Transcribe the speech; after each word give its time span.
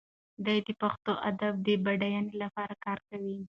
دی 0.45 0.57
د 0.67 0.69
پښتو 0.81 1.11
ادب 1.29 1.53
د 1.65 1.67
بډاینې 1.83 2.33
لپاره 2.43 2.73
کار 2.85 2.99
کوي. 3.09 3.37